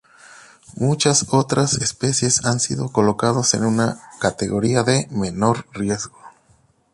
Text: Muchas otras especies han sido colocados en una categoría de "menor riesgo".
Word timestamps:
Muchas 0.77 1.27
otras 1.31 1.73
especies 1.75 2.43
han 2.43 2.59
sido 2.59 2.89
colocados 2.91 3.53
en 3.53 3.63
una 3.63 4.01
categoría 4.19 4.81
de 4.81 5.05
"menor 5.11 5.67
riesgo". 5.73 6.17